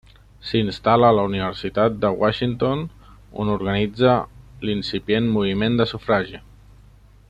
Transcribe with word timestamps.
S'instal·la 0.51 1.11
a 1.11 1.13
la 1.17 1.25
Universitat 1.29 1.99
de 2.05 2.11
Washington, 2.23 2.81
on 3.43 3.53
organitza 3.59 4.17
l'incipient 4.67 5.33
moviment 5.39 5.83
de 5.83 5.93
sufragi. 5.93 6.47